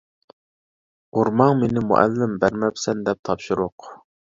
ئۇرماڭ 1.19 1.55
مېنى 1.61 1.85
مۇئەللىم، 1.93 2.37
بەرمەپسەن 2.47 3.09
دەپ 3.11 3.25
تاپشۇرۇق. 3.31 3.97